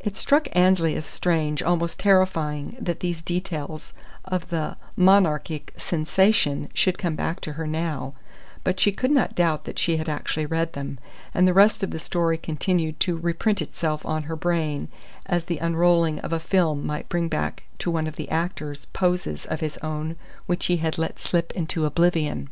It 0.00 0.18
struck 0.18 0.48
Annesley 0.52 0.96
as 0.96 1.06
strange, 1.06 1.62
almost 1.62 1.98
terrifying, 1.98 2.76
that 2.78 3.00
these 3.00 3.22
details 3.22 3.94
of 4.26 4.50
the 4.50 4.76
Monarchic 4.98 5.72
"sensation" 5.78 6.68
should 6.74 6.98
come 6.98 7.14
back 7.16 7.40
to 7.40 7.54
her 7.54 7.66
now; 7.66 8.12
but 8.64 8.78
she 8.78 8.92
could 8.92 9.10
not 9.10 9.34
doubt 9.34 9.64
that 9.64 9.78
she 9.78 9.96
had 9.96 10.10
actually 10.10 10.44
read 10.44 10.74
them, 10.74 10.98
and 11.32 11.48
the 11.48 11.54
rest 11.54 11.82
of 11.82 11.90
the 11.90 11.98
story 11.98 12.36
continued 12.36 13.00
to 13.00 13.16
reprint 13.16 13.62
itself 13.62 14.04
on 14.04 14.24
her 14.24 14.36
brain, 14.36 14.88
as 15.24 15.44
the 15.44 15.56
unrolling 15.56 16.18
of 16.18 16.34
a 16.34 16.38
film 16.38 16.84
might 16.84 17.08
bring 17.08 17.26
back 17.30 17.62
to 17.78 17.90
one 17.90 18.06
of 18.06 18.16
the 18.16 18.28
actors 18.28 18.84
poses 18.92 19.46
of 19.46 19.60
his 19.60 19.78
own 19.78 20.16
which 20.44 20.66
he 20.66 20.76
had 20.76 20.98
let 20.98 21.18
slip 21.18 21.50
into 21.52 21.86
oblivion. 21.86 22.50